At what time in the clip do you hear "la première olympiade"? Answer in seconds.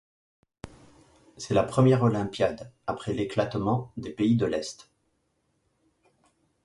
1.53-2.71